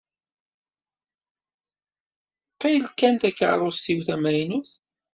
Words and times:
Ṭill 2.59 2.83
kan 2.97 3.15
takeṛṛust-iw 3.21 3.99
tamaynut. 4.07 4.71